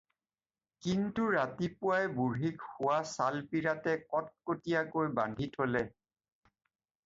[0.85, 5.87] কিন্তু ৰাতিপুৱাই বুঢ়ীক শোৱা চালপীৰাতে কট্কটীয়াকৈ বান্ধি থ'লে।